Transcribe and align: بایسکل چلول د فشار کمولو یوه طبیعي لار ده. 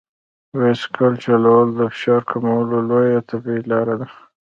بایسکل 0.57 1.13
چلول 1.25 1.67
د 1.73 1.79
فشار 1.93 2.21
کمولو 2.29 2.97
یوه 3.11 3.21
طبیعي 3.29 3.61
لار 3.71 3.87
ده. 3.99 4.07